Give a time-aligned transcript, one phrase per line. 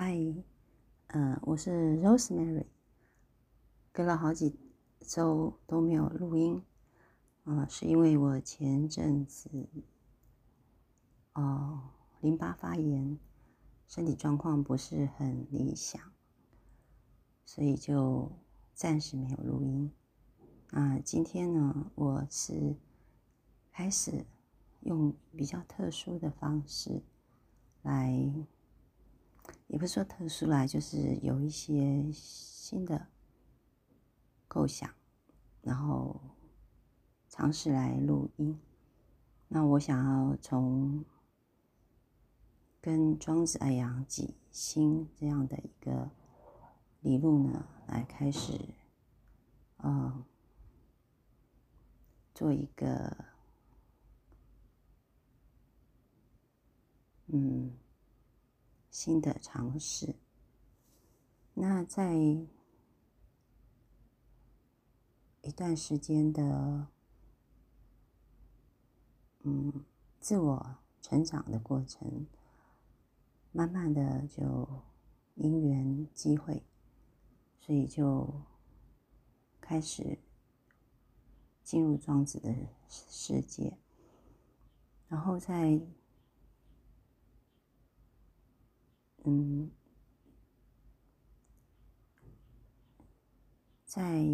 [0.00, 0.16] 嗨，
[1.08, 2.66] 呃，我是 Rosemary，
[3.90, 4.56] 隔了好几
[5.00, 6.62] 周都没有录音，
[7.42, 9.50] 啊，是因为我前阵子
[11.32, 11.90] 哦
[12.20, 13.18] 淋巴发炎，
[13.88, 16.00] 身体状况不是很理想，
[17.44, 18.30] 所以就
[18.74, 19.92] 暂时没有录音。
[20.70, 22.76] 那今天呢，我是
[23.72, 24.24] 开始
[24.82, 27.02] 用比较特殊的方式
[27.82, 28.32] 来。
[29.68, 33.08] 也不是说特殊啦，就是有一些新的
[34.48, 34.90] 构想，
[35.60, 36.20] 然后
[37.28, 38.58] 尝试来录音。
[39.48, 41.04] 那我想要从
[42.80, 46.10] 跟庄子爱养己心这样的一个
[47.00, 48.58] 理路呢，来开始，
[49.78, 50.24] 嗯，
[52.34, 53.24] 做一个，
[57.26, 57.76] 嗯。
[59.00, 60.16] 新的尝试。
[61.54, 62.48] 那在一
[65.54, 66.88] 段时间的
[69.44, 69.84] 嗯
[70.18, 72.26] 自我成长的过程，
[73.52, 74.68] 慢慢的就
[75.36, 76.64] 因缘机会，
[77.60, 78.42] 所以就
[79.60, 80.18] 开始
[81.62, 82.52] 进入庄子的
[82.88, 83.78] 世界，
[85.06, 85.80] 然后在。
[89.24, 89.70] 嗯，
[93.84, 94.24] 在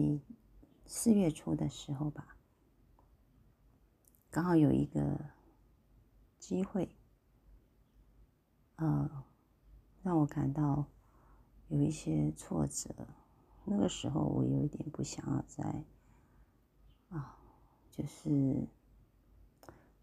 [0.86, 2.36] 四月初的时候吧，
[4.30, 5.18] 刚好有一个
[6.38, 6.94] 机会，
[8.76, 9.24] 呃，
[10.02, 10.86] 让我感到
[11.68, 12.94] 有一些挫折。
[13.64, 15.84] 那个时候，我有一点不想要再
[17.08, 17.38] 啊，
[17.90, 18.68] 就是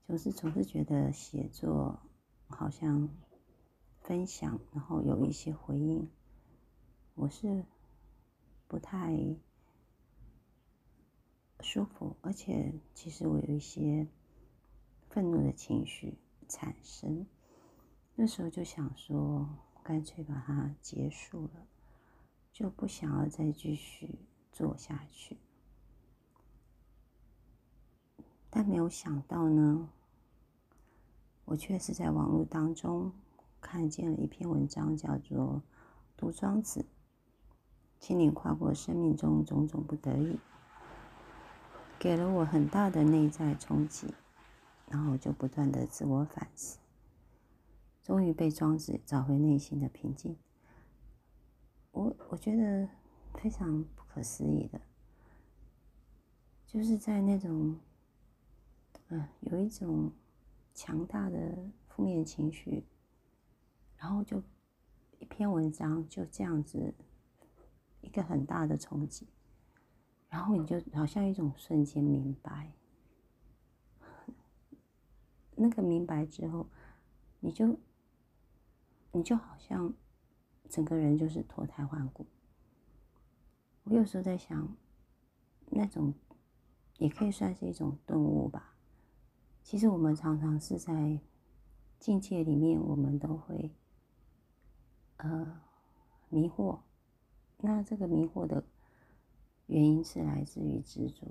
[0.07, 2.01] 就是总是觉得写作
[2.49, 3.07] 好像。
[4.11, 6.09] 分享，然后有一些回应，
[7.15, 7.63] 我是
[8.67, 9.17] 不太
[11.61, 14.05] 舒服，而且其实我有一些
[15.09, 16.17] 愤怒的情绪
[16.49, 17.25] 产生。
[18.13, 19.47] 那时候就想说，
[19.81, 21.65] 干脆把它结束了，
[22.51, 24.19] 就不想要再继续
[24.51, 25.37] 做下去。
[28.49, 29.87] 但没有想到呢，
[31.45, 33.13] 我却是在网络当中。
[33.61, 35.37] 看见了一篇文章，叫做
[36.17, 36.81] 《读庄子》，
[37.99, 40.39] 请你跨过生命中种种不得已，
[41.99, 44.13] 给了我很大的内在冲击，
[44.89, 46.79] 然后就不断的自我反思，
[48.03, 50.35] 终于被庄子找回内心的平静。
[51.91, 52.89] 我我觉得
[53.35, 54.81] 非常不可思议的，
[56.65, 57.79] 就是在那种，
[59.09, 60.11] 嗯，有一种
[60.73, 61.57] 强大的
[61.87, 62.83] 负面情绪。
[64.01, 64.41] 然后就
[65.19, 66.95] 一篇文章就这样子，
[68.01, 69.27] 一个很大的冲击，
[70.27, 72.73] 然后你就好像一种瞬间明白，
[75.55, 76.67] 那个明白之后，
[77.41, 77.77] 你就
[79.11, 79.93] 你就好像
[80.67, 82.25] 整个人就是脱胎换骨。
[83.83, 84.75] 我有时候在想，
[85.69, 86.15] 那种
[86.97, 88.75] 也可以算是一种顿悟吧。
[89.61, 91.19] 其实我们常常是在
[91.99, 93.75] 境界里面，我们都会。
[95.23, 95.61] 呃，
[96.29, 96.79] 迷惑，
[97.57, 98.63] 那这个迷惑的
[99.67, 101.27] 原因是来自于执着，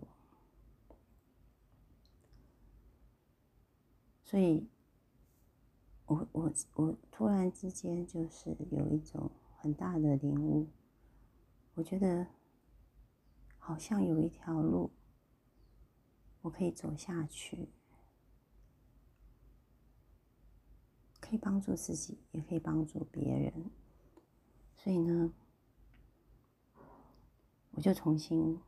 [4.22, 4.68] 所以，
[6.06, 9.28] 我我我突然之间就是有一种
[9.58, 10.68] 很大的领悟，
[11.74, 12.28] 我觉得
[13.58, 14.92] 好像有一条路，
[16.42, 17.68] 我可以走下去，
[21.20, 23.68] 可以帮助自己，也可以帮助别人。
[24.82, 25.30] 所以呢，
[27.72, 28.58] 我就重新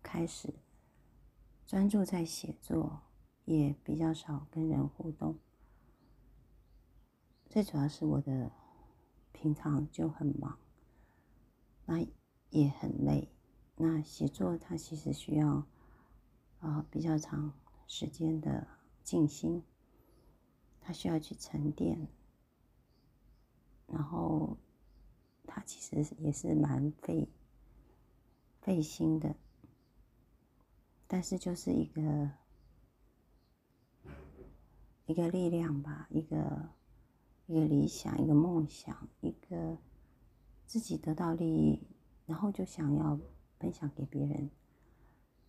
[0.00, 0.54] 开始
[1.66, 3.00] 专注在写作，
[3.46, 5.40] 也比较少跟人互动。
[7.48, 8.52] 最主要是我的
[9.32, 10.56] 平常就很忙，
[11.84, 12.06] 那
[12.50, 13.28] 也很累。
[13.74, 15.66] 那写作它其实需要
[16.60, 17.52] 啊比较长
[17.88, 18.68] 时间的
[19.02, 19.64] 静心，
[20.80, 22.06] 它需要去沉淀，
[23.88, 24.56] 然后。
[25.46, 27.28] 它其实也是蛮费
[28.60, 29.36] 费心的，
[31.06, 32.30] 但是就是一个
[35.06, 36.70] 一个力量吧，一个
[37.46, 39.78] 一个理想，一个梦想，一个
[40.66, 41.86] 自己得到利益，
[42.26, 43.18] 然后就想要
[43.58, 44.50] 分享给别人，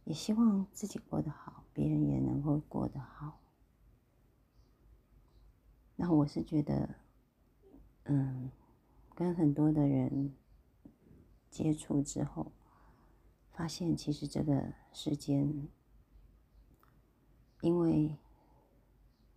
[0.03, 3.39] 也希望自己过得好，别人也能够过得好。
[5.95, 6.95] 那我是觉得，
[8.03, 8.51] 嗯。
[9.17, 10.35] 跟很多的人
[11.49, 12.51] 接触之后，
[13.51, 15.67] 发现其实这个世间，
[17.61, 18.15] 因为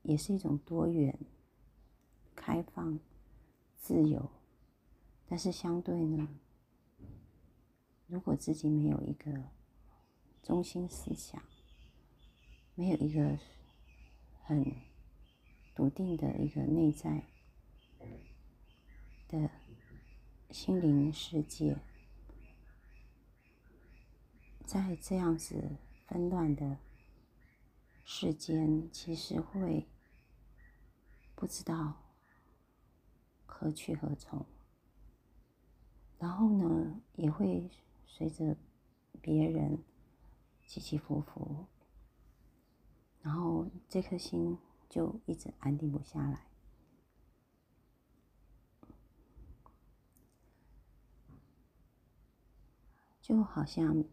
[0.03, 1.19] 也是一种多元、
[2.37, 3.01] 开放、
[3.79, 4.29] 自由，
[5.27, 6.29] 但是相对呢，
[8.07, 9.45] 如果自己没有一个
[10.43, 11.43] 中心思想，
[12.75, 13.39] 没有一个
[14.43, 14.63] 很
[15.75, 17.25] 笃定的一个内在
[19.27, 19.51] 的
[20.51, 21.79] 心灵世界，
[24.65, 25.77] 在这样子
[26.09, 26.79] 纷乱的
[28.05, 29.87] 世间，其实会
[31.37, 32.03] 不知道
[33.47, 34.45] 何去何从，
[36.19, 37.71] 然后呢，也会
[38.07, 38.57] 随着
[39.23, 39.79] 别人
[40.67, 41.67] 起起伏伏。
[43.23, 44.59] 然后这颗心
[44.89, 46.50] 就一直安定不下来，
[53.31, 54.05] 就好像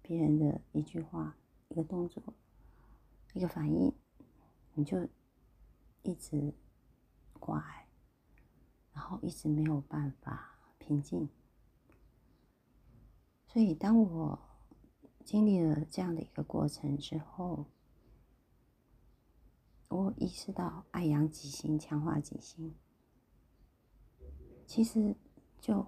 [0.00, 1.36] 别人的一句话、
[1.68, 2.22] 一个动作、
[3.34, 3.92] 一个反应，
[4.72, 5.06] 你就
[6.00, 6.54] 一直
[7.38, 7.86] 挂碍，
[8.94, 11.28] 然后一直没有办法平静。
[13.46, 14.38] 所以，当我
[15.26, 17.66] 经历了这样的一个过程之后，
[19.88, 22.74] 我意识到爱养己心，强化己心，
[24.66, 25.14] 其实
[25.60, 25.84] 就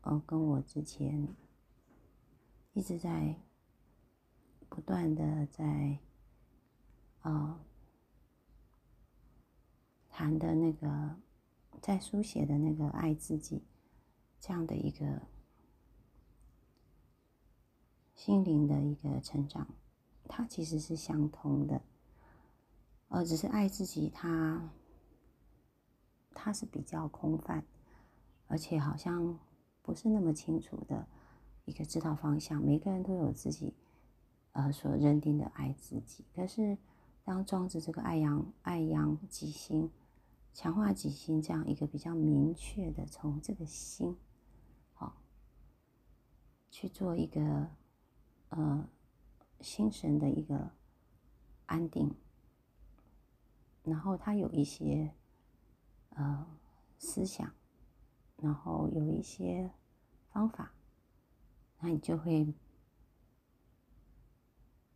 [0.00, 1.28] 呃跟我之前
[2.74, 3.36] 一直在
[4.68, 5.98] 不断的在
[7.20, 7.60] 啊
[10.10, 11.16] 谈的那个
[11.80, 13.64] 在书写的那个爱自己
[14.40, 15.22] 这样的一个
[18.14, 19.68] 心灵的一个成长，
[20.28, 21.82] 它其实是相通的。
[23.08, 24.70] 呃，只是爱自己，它
[26.32, 27.64] 他是比较空泛，
[28.48, 29.38] 而且好像
[29.82, 31.06] 不是那么清楚的
[31.64, 32.62] 一个知道方向。
[32.62, 33.74] 每个人都有自己
[34.52, 36.78] 呃所认定的爱自己，可是
[37.24, 39.90] 当庄子这个爱养爱养己心、
[40.52, 44.16] 强化己心这样一个比较明确的从这个心，
[44.92, 45.16] 好
[46.70, 47.70] 去做一个
[48.50, 48.88] 呃
[49.60, 50.70] 心神的一个
[51.66, 52.14] 安定。
[53.82, 55.12] 然后他有一些
[56.10, 56.46] 呃
[56.98, 57.52] 思想，
[58.38, 59.70] 然后有一些
[60.30, 60.72] 方法，
[61.84, 62.54] 那你就会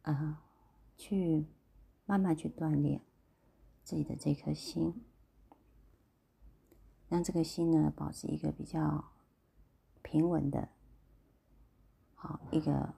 [0.00, 0.38] 呃
[0.96, 1.44] 去
[2.06, 3.02] 慢慢去锻炼
[3.84, 5.04] 自己的这颗心，
[7.10, 9.04] 让这个心呢保持一个比较
[10.00, 10.70] 平稳的，
[12.14, 12.94] 好一个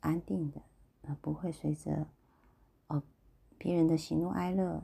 [0.00, 0.62] 安定的，
[1.02, 2.08] 呃不会随着
[2.88, 3.00] 哦
[3.56, 4.82] 别人的喜怒哀乐。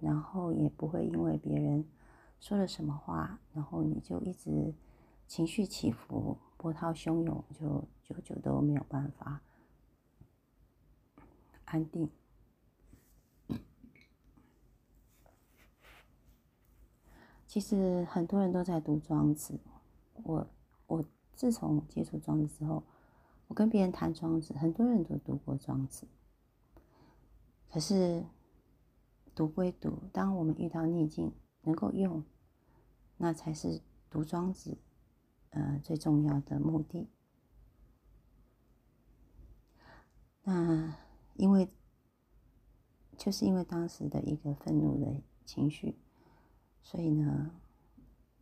[0.00, 1.84] 然后也不会因为别人
[2.40, 4.74] 说了什么话，然后你就一直
[5.28, 9.40] 情绪起伏、波涛汹涌，就久久都没有办法
[11.64, 12.10] 安定。
[17.46, 19.58] 其实很多人都在读庄子，
[20.24, 20.46] 我
[20.86, 21.02] 我
[21.32, 22.84] 自从接触庄子之后，
[23.46, 26.06] 我跟别人谈庄子，很多人都读过庄子，
[27.70, 28.26] 可是。
[29.34, 31.32] 读归读，当我们遇到逆境，
[31.62, 32.24] 能够用，
[33.18, 34.76] 那才是读庄子，
[35.50, 37.08] 呃，最重要的目的。
[40.42, 40.96] 那
[41.34, 41.68] 因为，
[43.16, 45.96] 就是因为当时的一个愤怒的情绪，
[46.82, 47.50] 所以呢，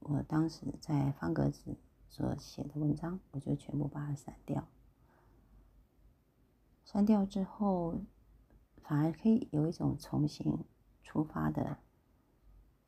[0.01, 1.77] 我当时在方格子
[2.09, 4.67] 所写的文章，我就全部把它删掉。
[6.85, 8.01] 删掉之后，
[8.83, 10.65] 反而可以有一种重新。
[11.09, 11.79] 出发的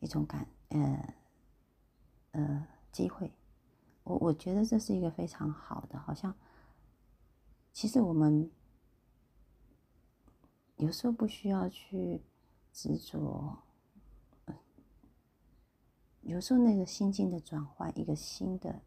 [0.00, 1.14] 一种感，呃，
[2.32, 3.32] 呃，机会，
[4.08, 6.34] 我我觉得这是一个非常好的，好像，
[7.74, 8.50] 其实我们
[10.76, 12.22] 有时候不需要去
[12.72, 13.58] 执着，
[16.22, 18.80] 有时候那个心境的转换，一个新的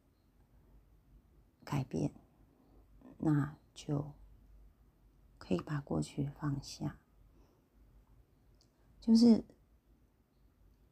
[1.64, 2.12] 改变，
[3.20, 4.14] 那就
[5.38, 6.98] 可以把过去放下。
[9.00, 9.46] 就是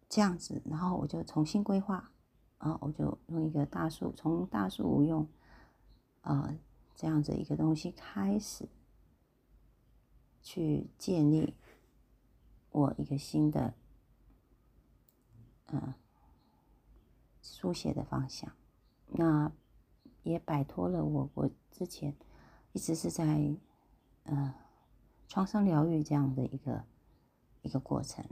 [0.07, 2.12] 这样子，然后我就重新规划，
[2.60, 5.28] 啊，我就用一个大树，从大树无用，
[6.22, 6.58] 呃，
[6.96, 8.70] 这样子一个东西开始，
[10.42, 11.56] 去建立
[12.70, 13.74] 我一个新的，
[15.68, 15.94] 嗯，
[17.42, 18.50] 书写的方向，
[19.08, 19.51] 那
[20.24, 22.16] 也摆脱了我我之前
[22.72, 23.56] 一直是在，
[24.24, 24.54] 呃，
[25.28, 26.86] 创伤疗愈这样的一个。
[27.62, 28.24] 一个过程，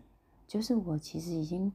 [0.47, 1.69] 就是我其实已经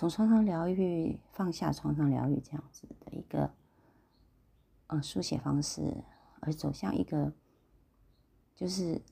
[0.00, 3.50] 从创伤疗愈放下创伤疗愈这样子的一个
[4.86, 6.02] 呃书写方式，
[6.40, 7.34] 而走向一个
[8.54, 9.02] 就是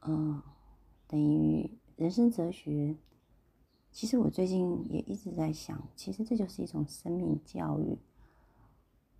[0.00, 0.42] 嗯
[1.06, 2.96] 等于人生哲学。
[3.92, 7.96] 其实我最近也一直在想，其实这就是一种生命教育。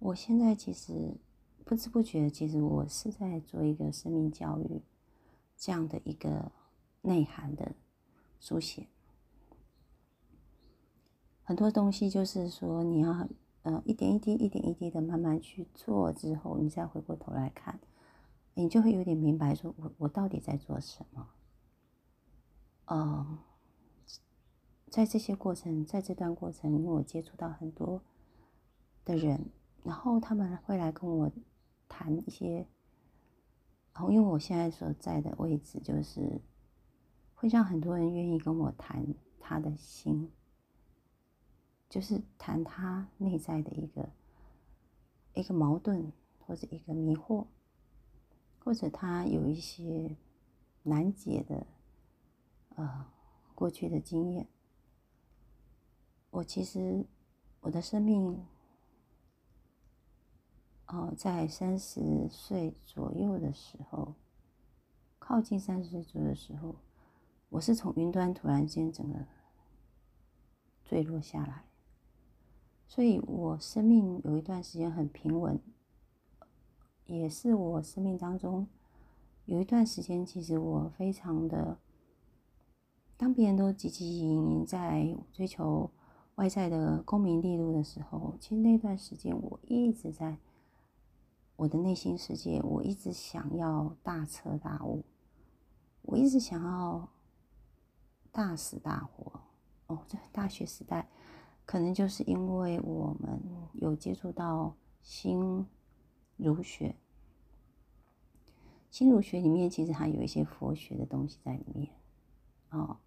[0.00, 1.14] 我现在其实
[1.64, 4.82] 不知不觉，其实我是在做一个生命教育
[5.56, 6.50] 这样的一个
[7.02, 7.76] 内涵的
[8.40, 8.88] 书写。
[11.42, 13.28] 很多东西就是说，你要
[13.62, 17.80] 呃一点一滴、一点一滴的慢慢去做之后，你再回过头来看，
[18.54, 21.28] 你就会有点明白，说我我到底在做什么？
[22.86, 23.38] 嗯。
[24.90, 28.02] 在这些过程，在这段过程，因为我接触到很多
[29.06, 29.46] 的人，
[29.84, 31.32] 然后他们会来跟我
[31.88, 32.66] 谈一些，
[33.94, 36.42] 然后因为我现在所在的位置，就是
[37.34, 39.02] 会让很多人愿意跟我谈
[39.40, 40.30] 他的心，
[41.92, 44.08] 就是谈他内在的一个
[45.34, 47.44] 一个矛盾，或者一个迷惑，
[48.60, 50.16] 或者他有一些
[50.84, 51.66] 难解的
[52.76, 53.06] 呃
[53.54, 54.48] 过去的经验。
[56.30, 57.04] 我其实，
[57.60, 58.42] 我的生命，
[60.86, 64.14] 哦，在三十岁左右的时候，
[65.18, 66.76] 靠近三十岁左右的时候，
[67.50, 69.26] 我是从云端突然间整个
[70.86, 71.66] 坠落下来，
[72.94, 75.58] 所以我生命有一段时间很平稳，
[77.06, 78.66] 也是我生命当中
[79.46, 81.78] 有一段时间，其实我非常的，
[83.16, 85.90] 当别人都汲汲营营在追求。
[86.34, 90.36] 外在的功名利禄的时候，其实那段时间我一直在
[91.56, 95.02] 我的内心世界，我一直想要大彻大悟，
[96.02, 97.08] 我一直想要
[98.30, 99.40] 大死大活。
[99.86, 101.08] 哦，这大学时代，
[101.72, 103.40] 可能就是因为我们
[103.72, 105.66] 有接触到心
[106.36, 106.94] 儒学，
[108.90, 111.90] 心儒学里面其实还有一些佛学的东西在里面，
[112.68, 112.98] 哦。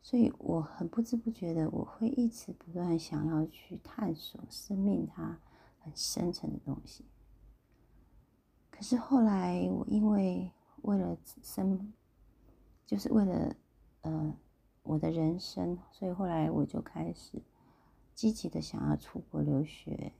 [0.00, 5.38] 所以我很不知不觉的，我会一直不断想要去探索生命它
[5.80, 7.04] 很深层的东西。
[8.70, 11.92] 可是后来，我因为为了生，
[12.86, 13.54] 就是为了
[14.00, 14.34] 呃
[14.82, 17.42] 我的人生，所以后来我就开始
[18.16, 20.12] 积极的想要出国留学。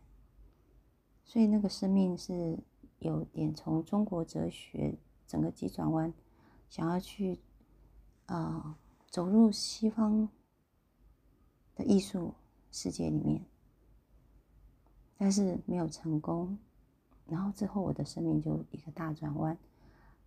[1.25, 2.57] 所以那个生命是
[3.01, 4.95] 有点从中国哲学
[5.27, 6.15] 整个急转弯，
[6.69, 7.41] 想要去
[8.27, 8.79] 啊。
[9.09, 10.29] 走入西方
[11.75, 12.35] 的艺术
[12.71, 13.47] 世界里面，
[15.17, 16.59] 但是没有成功。
[17.27, 19.57] 然后之后，我的生命就一个大转弯，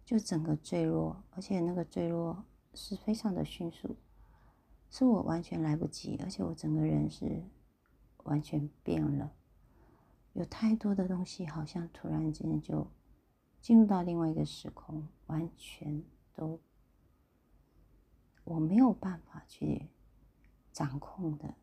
[0.04, 3.96] 就整个坠落，而且那个坠落是非常的迅速，
[4.90, 7.44] 是我完全来不及，而且我整个人是
[8.24, 9.32] 完全变了，
[10.34, 12.88] 有太多的东西好像突然间就
[13.62, 16.60] 进入到另外一个时空，完全都。
[18.46, 19.90] 我没有办法去
[20.72, 21.54] 掌控的，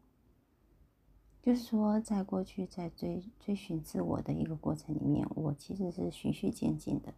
[1.42, 7.12] 就是说，在过去在追追寻自我的一个过程里面，我其实是循序渐进的，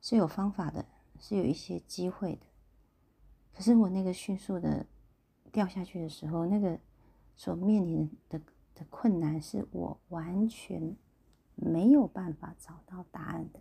[0.00, 0.86] 是有方法的，
[1.20, 2.46] 是有一些机会的。
[3.52, 4.86] 可是我那个迅速的
[5.52, 6.80] 掉下去的时候，那个
[7.38, 8.38] 所面临的
[8.74, 10.94] 的困难，是我完全
[11.54, 13.60] 没有办法找到答案的，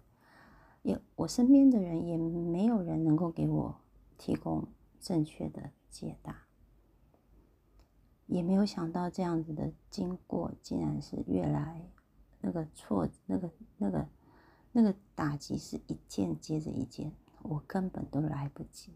[0.82, 3.80] 也我身边的人也没有人能够给我
[4.18, 4.68] 提供。
[5.00, 6.36] 正确的解答，
[8.26, 11.88] 也没有想到这样子的经过，竟然是越来
[12.42, 14.10] 那个错，那个那个
[14.72, 18.92] 那个打击是一件接着一件，我根本都来不及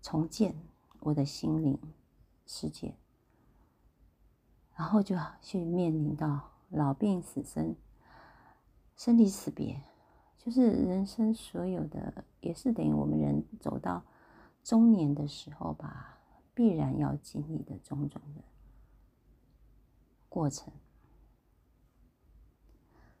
[0.00, 0.54] 重建
[1.00, 1.76] 我的心灵
[2.46, 2.94] 世界，
[4.76, 7.74] 然后就去面临到老病死生，
[8.96, 9.82] 生离死别，
[10.38, 14.04] 就是人生所有的，也是等于我们人走到。
[14.62, 16.18] 中年的时候吧，
[16.52, 18.42] 必然要经历的种种的
[20.28, 20.72] 过程，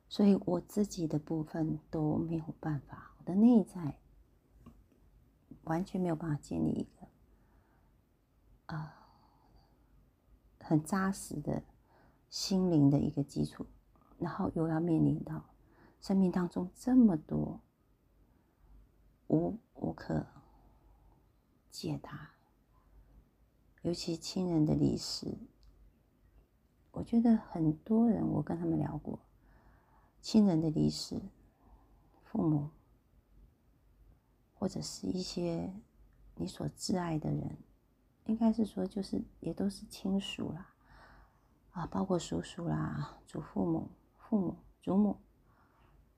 [0.08, 3.96] 所以我自己的部分都没有办法，我的内在
[5.62, 7.06] 完全没有办法建立一个
[8.74, 9.05] 啊
[10.66, 11.62] 很扎实的
[12.28, 13.66] 心灵的一个基础，
[14.18, 15.44] 然后又要面临到
[16.00, 17.60] 生命当中这么多
[19.28, 20.26] 无无可。
[21.70, 22.30] 解答，
[23.82, 25.36] 尤其亲人的离世，
[26.90, 29.20] 我觉得很多人，我跟他们聊过，
[30.22, 31.20] 亲人的离世，
[32.24, 32.70] 父母，
[34.54, 35.70] 或者是一些
[36.36, 37.58] 你所挚爱的人
[38.26, 40.74] 应该是说就是也都是亲属啦，
[41.70, 45.18] 啊，包括叔叔啦、祖父母、父母、祖母，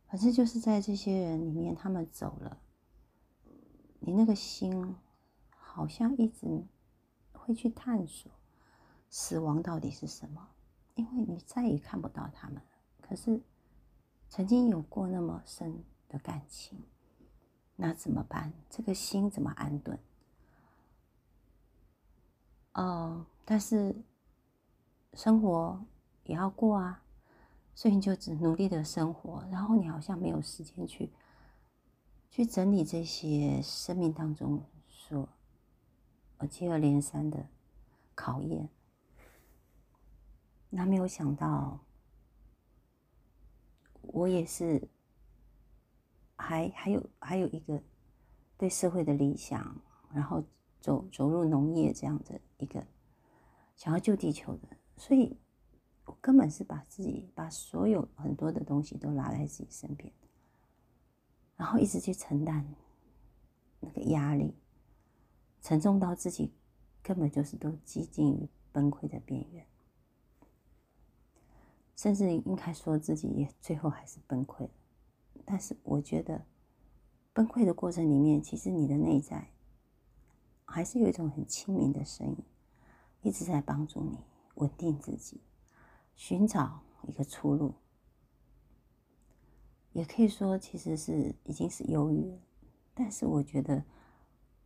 [0.06, 2.58] 反正就是在这些人里面，他们走了，
[4.00, 4.96] 你那个心
[5.50, 6.66] 好像一直
[7.32, 8.32] 会去探索
[9.08, 10.48] 死亡到底是什么，
[10.94, 12.62] 因为你再也看不到他们了。
[13.00, 13.40] 可是
[14.28, 16.82] 曾经有过那么深的感情。
[17.80, 18.52] 那怎么办？
[18.68, 20.00] 这个心怎么安顿？
[22.80, 23.94] 哦，但是
[25.14, 25.85] 生活
[26.25, 27.02] 也要过啊，
[27.75, 31.11] 所以你就只努力的生活，然后你好像没有时间去
[32.30, 35.28] 去整理这些生命当中所
[36.37, 37.49] 呃接二连三的
[38.14, 38.68] 考验。
[40.70, 41.80] 那没有想到，
[44.02, 44.88] 我也是。
[46.40, 47.82] 还还有还有一个
[48.56, 49.75] 对社会的理想，
[50.12, 50.40] 然后
[50.80, 52.86] 走走入农业这样的一个
[53.76, 55.36] 想要救地球的，所以
[56.04, 60.12] 我根本是把自己把所有很多的东西都拿在自己身边，
[61.56, 62.66] 然后一直去承担
[63.80, 64.54] 那个压力，
[65.60, 66.52] 沉重到自己
[67.02, 69.66] 根本就是都接近于崩溃的边缘，
[71.94, 74.70] 甚至应该说自己也最后还是崩溃了。
[75.44, 76.44] 但是我觉得，
[77.32, 79.50] 崩溃的过程里面，其实你的内在
[80.70, 82.44] 还是有一种很亲民的声音，
[83.22, 84.18] 一直在帮助你
[84.56, 85.40] 稳定自己，
[86.14, 87.75] 寻找一个出路。
[89.92, 92.38] 也可以说，其实是已经是忧郁了。
[92.94, 93.82] 但是我觉得，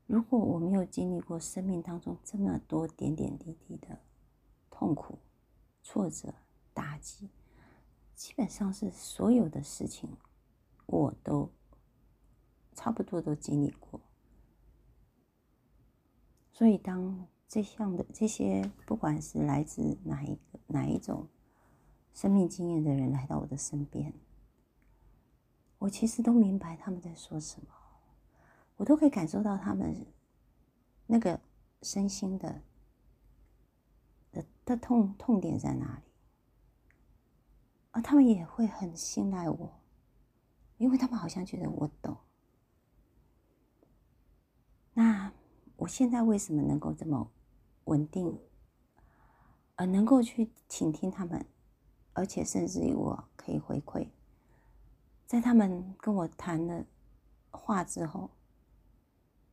[0.07, 4.01] 如果我没有经历过生命当中这么多点点滴滴的
[4.71, 5.21] 痛苦、
[5.83, 6.35] 挫折、
[6.75, 7.31] 打击，
[8.15, 10.17] 基本上是所有的事情。
[10.87, 11.51] 我都
[12.75, 14.01] 差不多都经历过，
[16.53, 21.27] 所以当这项的这些，不管是来自哪一个哪一种
[22.15, 24.13] 生命经验的人来到我的身边，
[25.79, 27.67] 我其实都明白他们在说什么，
[28.77, 30.07] 我都可以感受到他们
[31.07, 31.41] 那个
[31.83, 32.63] 身心的
[34.31, 36.13] 的的痛痛点在哪里，
[37.91, 39.79] 而他们也会很信赖我。
[40.79, 42.17] 因为他们好像觉得我懂，
[44.95, 45.33] 那
[45.83, 47.29] 我现在为什么能够这么
[47.87, 48.39] 稳定，
[49.75, 51.45] 而能够去倾听他们，
[52.13, 54.09] 而且甚至于我可以回馈，
[55.27, 56.85] 在他们跟我谈了
[57.51, 58.31] 话之后，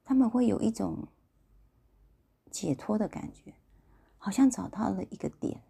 [0.04, 1.08] 他们会有一种
[2.52, 3.56] 解脱的感觉，
[4.20, 5.64] 好像找到了一个点，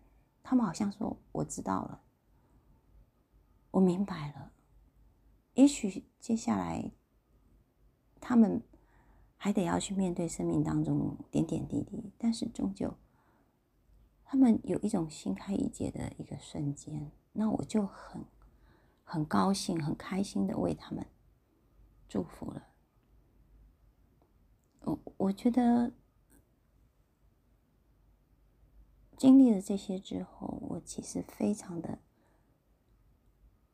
[0.43, 2.01] 他们好像说我知道了，
[3.71, 4.51] 我明白了。
[5.53, 6.91] 也许接下来，
[8.19, 8.61] 他们
[9.41, 12.93] 还得要去面对生命当中点点滴滴，但是终究，
[14.25, 18.25] 他们有一种心开意解的一个瞬间，那我就很
[19.05, 21.05] 很高兴、很开心的为他们
[22.09, 22.67] 祝福了。
[24.81, 25.93] 我我觉得
[29.15, 31.99] 经历了这些之后，我其实非常的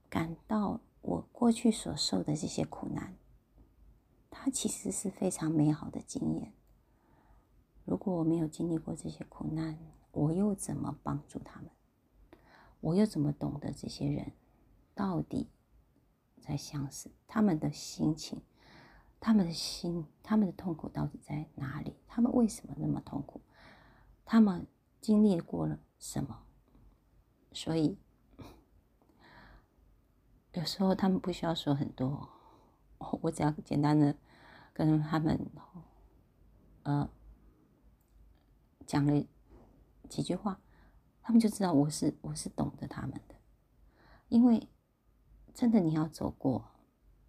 [0.07, 0.79] 感到。
[1.07, 3.15] 我过去所受的这些苦难，
[4.37, 6.53] 它其实是非常美好的经验。
[7.85, 9.79] 如果我没有经历过这些苦难，
[10.11, 11.69] 我又怎么帮助他们？
[12.81, 14.33] 我又怎么懂得这些人
[14.93, 15.49] 到底
[16.41, 18.41] 在想什么他们的心情，
[19.19, 21.95] 他们的心，他们的痛苦到底在哪里？
[22.07, 23.41] 他们为什么那么痛苦？
[24.25, 24.67] 他们
[25.01, 26.43] 经历过了什么？
[27.53, 27.97] 所以。
[30.53, 32.29] 有时候他们不需要说很多，
[33.21, 34.15] 我只要简单的
[34.75, 35.39] 跟他们，
[36.83, 37.09] 呃，
[38.85, 39.25] 讲了
[40.09, 40.59] 几句话，
[41.21, 43.35] 他们就知道我是我是懂得他们的。
[44.27, 44.67] 因为
[45.53, 46.71] 真的你要走过，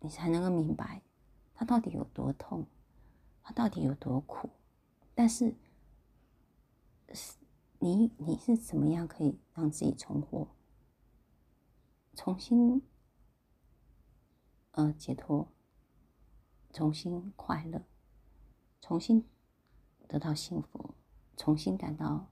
[0.00, 1.02] 你才能够明白
[1.54, 2.66] 他到底有多痛，
[3.44, 4.50] 他到底有多苦。
[5.14, 5.54] 但是，
[7.12, 7.36] 是
[7.78, 10.48] 你你是怎么样可以让自己重获，
[12.12, 12.82] 重新？
[14.72, 15.48] 呃，解脱，
[16.76, 17.86] 重新快乐，
[18.82, 19.24] 重新
[20.06, 20.92] 得到幸福，
[21.34, 22.26] 重新感到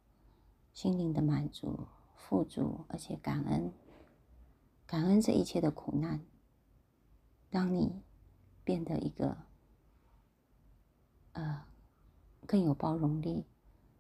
[0.75, 3.73] 心灵的满足、富足，而且感恩，
[4.87, 6.21] 感恩这一切的苦难，
[7.49, 8.03] 让你
[8.65, 9.35] 变得一个
[11.33, 11.65] 呃
[12.47, 13.47] 更有包容力、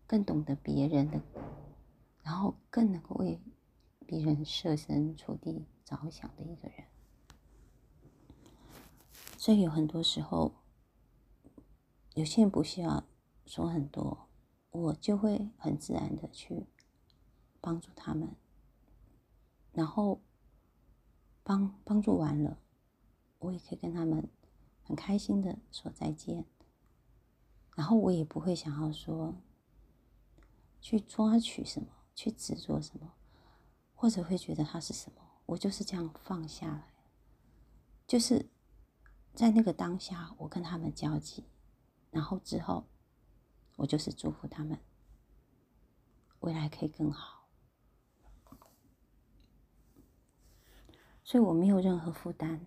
[0.07, 1.23] 更懂得别人的，
[2.23, 3.41] 然后更能够为
[4.07, 6.85] 别人设身处地着想的一个人。
[9.45, 10.55] 所以有很多时候，
[12.15, 13.05] 有些人不需要
[13.45, 14.27] 说很多，
[14.71, 16.65] 我就会很自然的去
[17.61, 18.35] 帮助他们，
[19.75, 20.23] 然后
[21.43, 22.59] 帮帮助完了，
[23.41, 24.31] 我也可以跟他们
[24.83, 26.47] 很开心的说再见，
[27.77, 29.35] 然后我也不会想要说
[30.81, 33.13] 去抓取什么，去执着什么，
[33.95, 36.95] 或者会觉得他是什么，我就是这样放下来，
[38.07, 38.49] 就是
[39.35, 41.44] 在那个当下，我跟他们交集，
[42.11, 42.87] 然后之后。
[43.77, 44.79] 我就是祝福他们
[46.38, 47.49] 未来可以更好，
[51.25, 52.64] 所以我没有任何负担，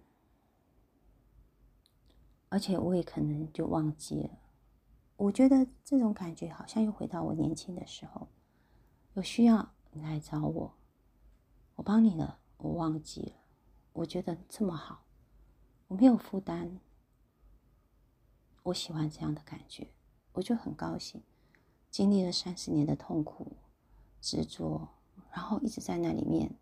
[2.50, 4.38] 而且我也可能就忘记了。
[5.16, 8.28] 我觉得这种感觉好像又回到我年轻的时候，
[9.14, 10.78] 有需要你来找我，
[11.76, 13.32] 我帮你了，我忘记了。
[13.94, 15.07] 我觉得这么好，
[15.88, 16.80] 我没有负担，
[18.64, 19.88] 我喜欢这样的感觉。
[20.34, 21.24] 我就很高兴，
[21.90, 23.56] 经历了三十年的痛苦、
[24.22, 24.90] 执着，
[25.32, 26.56] 然后一直在那里面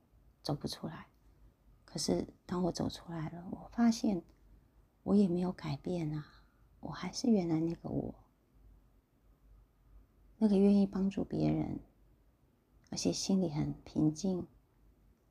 [0.44, 1.08] 走不出来。
[1.84, 4.22] 可是当我走出来了，我发现
[5.04, 6.44] 我也没有改变啊，
[6.80, 8.14] 我还是原来那个我，
[10.38, 11.80] 那个愿意帮助别人，
[12.92, 14.46] 而且心里很平静。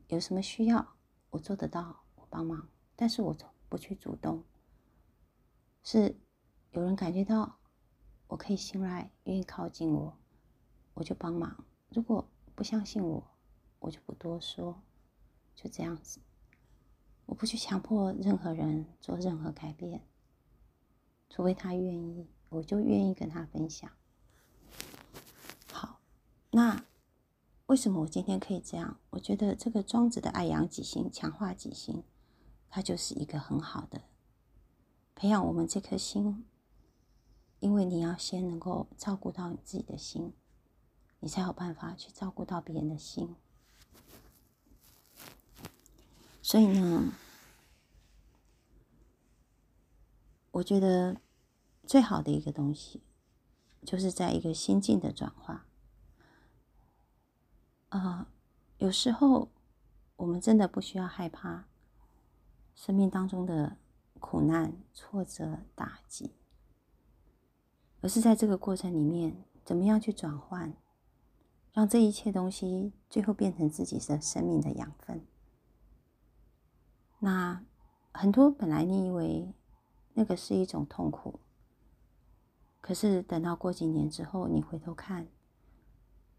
[0.09, 0.97] 有什么需要，
[1.31, 2.69] 我做得到，我帮忙。
[2.97, 4.45] 但是我从不去主动，
[5.83, 6.15] 是
[6.71, 7.59] 有人感觉到。
[8.29, 10.17] 我可以信赖，愿意靠近我，
[10.95, 11.65] 我就帮忙。
[11.89, 13.25] 如果不相信我，
[13.81, 14.81] 我就不多说，
[15.57, 16.21] 就这样子。
[17.27, 20.07] 我不去强迫任何人做任何改变，
[21.29, 23.91] 除非他愿意，我就愿意跟他分享。
[25.73, 25.99] 好，
[26.53, 26.85] 那
[27.67, 29.01] 为什么我今天可以这样？
[29.11, 32.05] 我觉得这个庄子的爱养己心，强化己心，
[32.75, 34.03] 它就是一个很好的
[35.15, 36.45] 培养我们这颗心。
[37.61, 40.35] 因为你要先能够照顾到你自己的心，
[41.21, 43.37] 你才有办法去照顾到别人的心。
[46.43, 47.13] 所以呢，
[50.51, 51.21] 我觉得
[51.87, 53.01] 最好的一个东西，
[53.87, 55.65] 就是在一个心境的转化。
[57.91, 58.27] 啊，
[58.79, 59.49] 有时候
[60.17, 61.67] 我们真的不需要害怕
[62.75, 63.77] 生命当中的
[64.19, 66.35] 苦难、挫折、打击。
[68.01, 70.77] 而是在这个过程里面，怎么样去转换，
[71.73, 75.27] 让这一切东西最后变成自己的生命的养分。
[77.21, 77.65] 那
[78.13, 79.55] 很多本来你以为
[80.13, 81.41] 那个是一种痛苦，
[82.83, 85.27] 可是等到过几年之后，你回头看，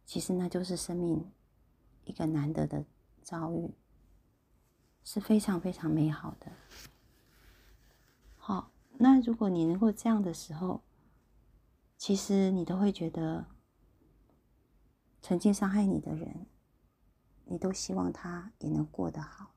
[0.05, 1.31] 其实那就是生命
[2.03, 2.85] 一个难得的
[3.23, 3.73] 遭遇，
[5.05, 6.51] 是非常非常美好的。
[8.35, 10.81] 好，那如果你能够这样的时候，
[11.97, 13.45] 其实你都会觉得，
[15.21, 16.47] 曾经伤害你的人，
[17.45, 19.55] 你都希望他也能过得好，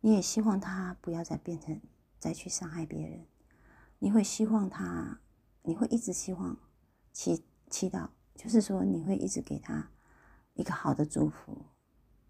[0.00, 1.80] 你也希望他不要再变成
[2.18, 3.26] 再去伤害别人，
[3.98, 5.20] 你会希望他，
[5.62, 6.56] 你会一直希望
[7.12, 9.90] 祈祈祷，就是说你会一直给他
[10.54, 11.66] 一个好的祝福，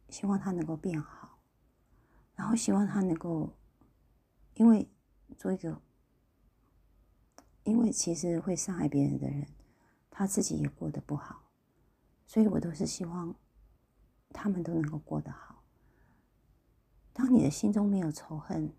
[0.09, 1.34] 希望他能够变好，
[2.35, 3.53] 然后希望他能够，
[4.55, 4.89] 因为
[5.37, 5.81] 做一个。
[7.65, 9.47] 因为其实会伤害别人的人，
[10.11, 11.49] 他自己也过得不好，
[12.27, 13.35] 所以我都是希望
[14.35, 15.65] 他们都能够过得好。
[17.15, 18.75] 当你的心中没有仇恨，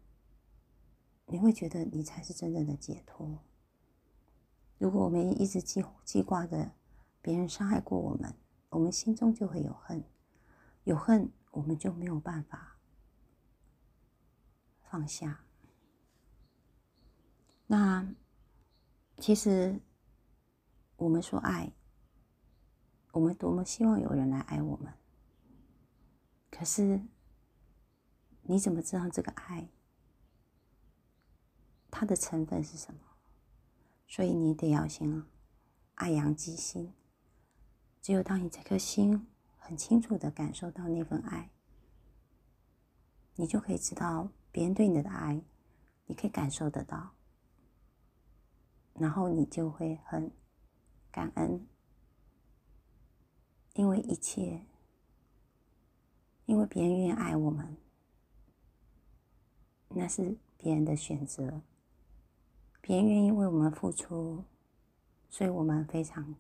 [1.26, 3.40] 你会觉得你才是真正的解脱。
[4.78, 6.74] 如果我们一直记记挂着
[7.24, 8.36] 别人伤害过我们，
[8.70, 10.04] 我们心中就会有恨，
[10.84, 12.75] 有恨我们就没有办法
[14.90, 15.46] 放下。
[17.68, 18.14] 那。
[19.18, 19.80] 其实，
[20.98, 21.72] 我们说爱，
[23.14, 24.94] 我们多么希望有人来爱我们。
[26.52, 27.02] 可是，
[28.42, 29.70] 你怎么知道这个爱
[31.90, 33.00] 它的成分是什么？
[34.06, 35.24] 所以你得要先
[35.94, 36.94] 爱养己心。
[38.02, 39.26] 只有当你这颗心
[39.58, 41.50] 很清楚的感受到那份爱，
[43.36, 45.42] 你就可以知道别人对你的爱，
[46.06, 47.12] 你可以感受得到。
[48.94, 50.32] 然后你就会很
[51.12, 51.68] 感恩，
[53.74, 54.66] 因为一切，
[56.46, 57.76] 因为别人愿意爱我们，
[59.90, 61.62] 那是别人的选择，
[62.80, 64.46] 别人愿意为我们付出，
[65.28, 66.34] 所以我们非常，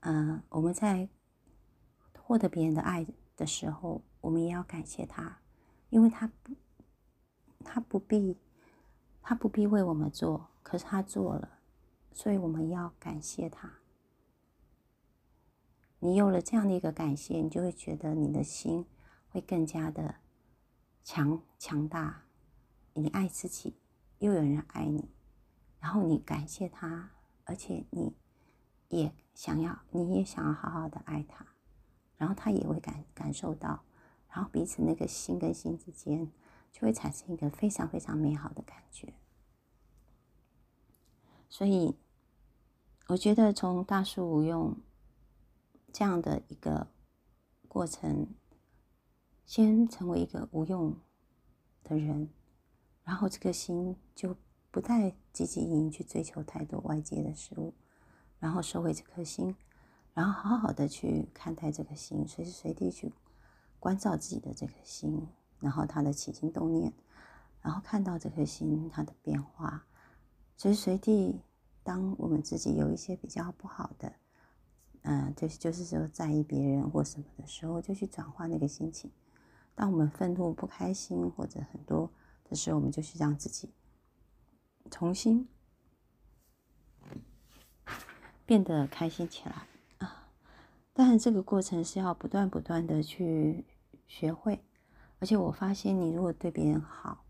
[0.00, 1.10] 嗯，我们在
[2.18, 5.42] 获得别人的爱的时候，我们也要感谢他，
[5.90, 6.54] 因为他不，
[7.64, 8.38] 他不必。
[9.28, 11.58] 他不必为我们做，可是他做了，
[12.12, 13.68] 所以我们要感谢他。
[15.98, 18.86] 你有了这样的一个感谢，你就会觉得你的心
[19.28, 20.14] 会更加的
[21.02, 22.22] 强强大。
[22.92, 23.76] 你爱自己，
[24.20, 25.10] 又有人爱你，
[25.80, 27.10] 然后你感谢他，
[27.42, 28.14] 而且你
[28.90, 31.44] 也想要，你也想要好好的爱他，
[32.16, 33.82] 然后他也会感感受到，
[34.36, 36.30] 然后彼此那个心跟心之间
[36.70, 39.14] 就会产生一个非常非常美好的感觉。
[41.48, 41.96] 所以，
[43.06, 44.76] 我觉得从大树无用
[45.90, 46.88] 这样的一个
[47.66, 48.26] 过程，
[49.46, 50.94] 先成为一个无用
[51.82, 52.28] 的人，
[53.04, 54.36] 然后这个心就
[54.70, 57.72] 不太积极营去追求太多外界的事物，
[58.38, 59.56] 然后收回这颗心，
[60.12, 63.10] 然后好好的去看待这个心，随时随地去
[63.86, 65.28] 关照自己的这颗心，
[65.60, 66.92] 然后他的起心动念，
[67.62, 69.86] 然后看到这颗心它的变化。
[70.56, 71.40] 随时随地，
[71.84, 74.12] 当我们自己有一些比较不好的，
[75.02, 79.08] 嗯，就是就是说在意别人或什么的时候，就去转化那个心情。
[79.76, 82.10] 当我们愤怒、不开心或者很多
[82.50, 83.70] 的时候，我们就去让自己
[84.90, 85.46] 重新
[88.44, 89.68] 变得开心起来
[89.98, 90.28] 啊！
[90.92, 93.64] 但是，这个过程是要不断不断的去
[94.06, 94.64] 学会。
[95.18, 97.24] 而且我发现，你如果对别人好，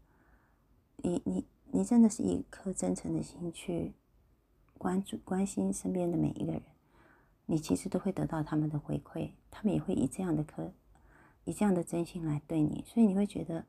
[0.97, 1.47] 你你。
[1.73, 3.93] 你真的是一颗真诚的心去
[4.79, 6.63] 关注、关心身边的每一个人，
[7.45, 10.73] 你其实都会得到他们的回馈，他们也会以这样的颗、
[11.45, 13.67] 以这样的真心来对你，所以你会觉得，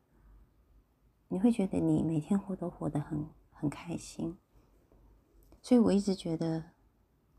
[1.26, 4.38] 你会觉得你每天活都活得很很开心。
[5.60, 6.70] 所以我一直觉得，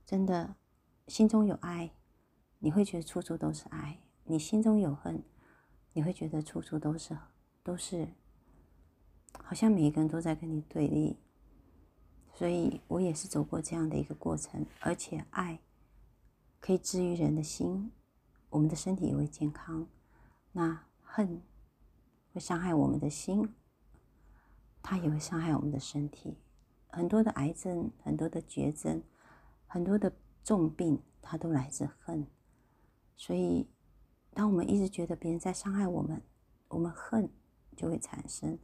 [0.06, 0.56] 真的
[1.08, 1.90] 心中有爱，
[2.60, 5.24] 你会觉得处处都是爱；你心中有恨，
[5.94, 7.18] 你会觉得处处都是
[7.64, 8.08] 都是。
[9.44, 11.16] 好像每一个人都在跟你对立，
[12.34, 14.66] 所以我也是走过这样的一个过程。
[14.80, 15.60] 而且爱
[16.60, 17.92] 可以治愈人的心，
[18.50, 19.88] 我们的身体也会健康。
[20.52, 21.42] 那恨
[22.34, 23.54] 会伤害我们的心，
[24.82, 26.38] 它也会伤害我们的身体。
[26.88, 29.04] 很多的癌症、很多的绝症、
[29.68, 30.12] 很多的
[30.44, 32.26] 重病，它都来自恨。
[33.16, 33.68] 所以，
[34.40, 36.22] 当我们一直觉得别人在伤害我们，
[36.70, 37.30] 我们恨
[37.76, 38.58] 就会产生。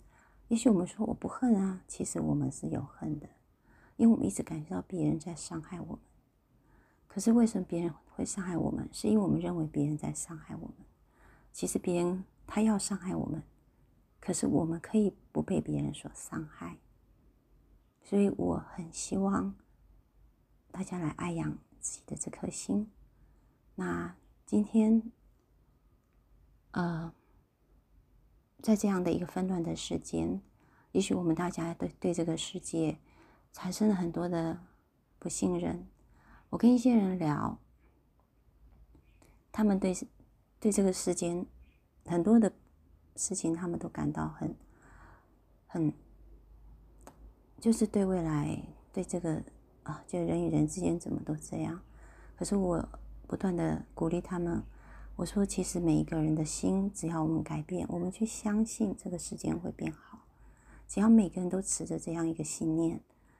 [0.48, 3.28] 也许我们说我不恨啊，其实我们是有恨的，
[3.98, 6.00] 因为我们一直感觉到别人在伤害我们。
[7.10, 8.88] 可是为什么别人会伤害我们？
[8.94, 10.76] 是因为我们认为别人在伤害我们。
[11.52, 13.44] 其实别人他要伤害我们，
[14.22, 16.78] 可是我们可以不被别人所伤害。
[18.02, 19.54] 所以我很希望
[20.72, 22.90] 大家来爱养自己的这颗心。
[23.76, 25.12] 那今天，
[26.76, 27.12] 呃。
[28.64, 30.42] 在这样的一个纷乱的时间，
[30.92, 32.98] 也许我们大家对对这个世界
[33.54, 34.60] 产生了很多的
[35.20, 35.88] 不信任。
[36.50, 37.60] 我跟一些人聊，
[39.52, 39.94] 他们对
[40.60, 41.46] 对这个世间
[42.08, 42.52] 很多的
[43.16, 44.56] 事情，他们都感到很
[45.68, 45.94] 很，
[47.60, 48.60] 就是对未来
[48.92, 49.44] 对这个
[49.84, 51.80] 啊，就人与人之间怎么都这样。
[52.36, 52.84] 可是我
[53.28, 54.64] 不断的鼓励他们。
[55.18, 60.26] 我说，其实每一个人的心，只要我们改变，我们去相信这个世间会变好。
[60.90, 63.00] 只要每个人都持着这样一个信念，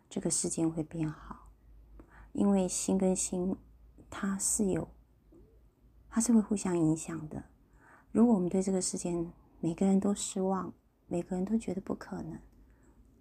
[0.10, 1.50] 这个世间会变好。
[2.32, 3.58] 因为心跟心，
[4.10, 4.88] 它是有，
[6.10, 7.44] 它是会互相影响的。
[8.14, 10.74] 如果我们对这个世间每个人都失望，
[11.08, 12.40] 每个人都觉得不可能，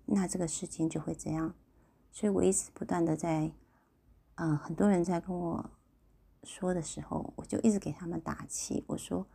[0.06, 1.52] 那这个世间就会这样。
[2.12, 3.50] 所以我一直不断的在，
[4.36, 5.70] 嗯，很多人在跟我。
[6.44, 8.84] 说的时候，我就一直给他们打气。
[8.88, 9.26] 我说，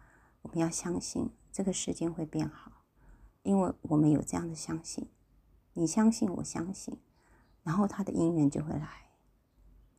[0.43, 2.83] 我们要相信这个世界会变好，
[3.43, 5.09] 因为我们有这样的相信。
[5.73, 6.97] 你相信，我相信，
[7.63, 9.09] 然后他的姻缘就会来。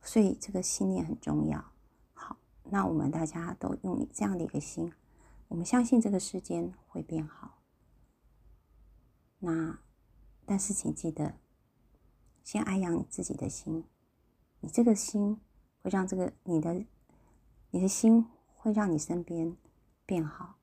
[0.01, 1.73] 所以这个信念很重要。
[2.13, 4.93] 好，那我们大家都用这样的一个心，
[5.49, 7.59] 我们相信这个世间会变好。
[9.39, 9.79] 那，
[10.45, 11.35] 但是请记得，
[12.43, 13.83] 先爱养你自己的心。
[14.61, 15.39] 你这个心
[15.81, 16.85] 会让这个你的。
[17.71, 19.55] 你的心会让你身边
[20.05, 20.55] 变好，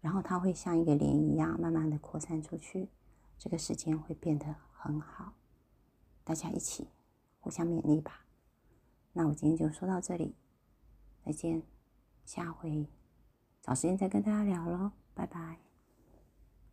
[0.00, 2.88] 然后它会像一个涟漪一样，慢慢的扩散出去，
[3.38, 5.32] 这个时间会变得很好。
[6.24, 6.88] 大家一起
[7.38, 8.24] 互相勉励吧。
[9.12, 10.34] 那我今天就说到这里，
[11.24, 11.62] 再见，
[12.24, 12.86] 下回
[13.62, 15.65] 找时间再跟大家聊喽，拜拜。